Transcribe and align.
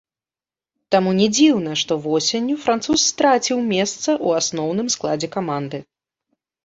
Таму 0.93 1.11
не 1.19 1.27
дзіўна, 1.35 1.71
што 1.81 1.97
восенню 2.07 2.55
француз 2.65 2.99
страціў 3.11 3.57
месца 3.75 4.01
ў 4.01 4.27
асноўным 4.43 4.87
складзе 4.95 5.27
каманды. 5.37 5.77